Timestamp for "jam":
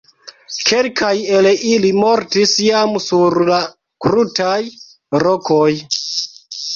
2.67-2.95